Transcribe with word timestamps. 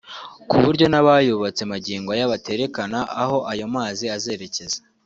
ku 0.49 0.55
buryo 0.63 0.85
n’abayubatse 0.89 1.61
magingo 1.71 2.09
aya 2.15 2.31
baterekana 2.33 2.99
aho 3.21 3.37
ayo 3.51 3.65
mazi 3.75 4.05
azerekeza 4.17 4.79